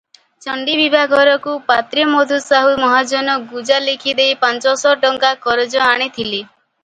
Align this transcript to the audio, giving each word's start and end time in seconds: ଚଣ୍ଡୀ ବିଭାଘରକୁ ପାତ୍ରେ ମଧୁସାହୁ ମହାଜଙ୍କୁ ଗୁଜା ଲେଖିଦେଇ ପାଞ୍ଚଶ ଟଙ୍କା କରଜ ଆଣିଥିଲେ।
ଚଣ୍ଡୀ 0.43 0.77
ବିଭାଘରକୁ 0.77 1.51
ପାତ୍ରେ 1.67 2.05
ମଧୁସାହୁ 2.13 2.71
ମହାଜଙ୍କୁ 2.85 3.37
ଗୁଜା 3.51 3.79
ଲେଖିଦେଇ 3.89 4.39
ପାଞ୍ଚଶ 4.47 4.95
ଟଙ୍କା 5.05 5.31
କରଜ 5.47 5.81
ଆଣିଥିଲେ। 5.91 6.43